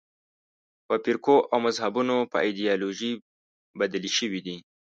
د 0.87 0.89
فرقو 1.03 1.37
او 1.51 1.57
مذهبونو 1.65 2.15
په 2.31 2.37
ایدیالوژۍ 2.45 3.11
بدلې 3.79 4.11
شوې 4.17 4.39
دي. 4.45 4.57